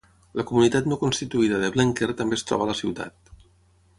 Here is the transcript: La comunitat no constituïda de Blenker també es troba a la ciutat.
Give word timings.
La 0.39 0.45
comunitat 0.51 0.87
no 0.93 0.97
constituïda 1.01 1.59
de 1.65 1.69
Blenker 1.77 2.09
també 2.21 2.39
es 2.41 2.47
troba 2.53 2.69
a 2.69 2.71
la 2.73 2.79
ciutat. 2.83 3.33